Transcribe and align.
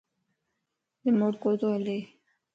ريموٽ 1.03 1.33
ڪوتو 1.43 1.67
ھلئي 1.75 1.99